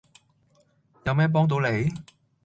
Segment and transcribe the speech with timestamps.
[1.05, 1.91] 有咩幫到你?